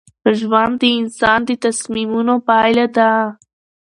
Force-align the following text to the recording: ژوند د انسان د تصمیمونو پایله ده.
ژوند 0.39 0.73
د 0.81 0.83
انسان 0.99 1.39
د 1.47 1.49
تصمیمونو 1.65 2.33
پایله 2.47 2.85
ده. 2.97 3.11